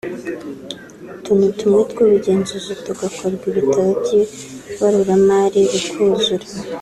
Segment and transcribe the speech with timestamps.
[1.13, 6.45] utuntu tumwe tw’ubugenzuzi tugakorwa ibitabo by’ibaruramari bikuzura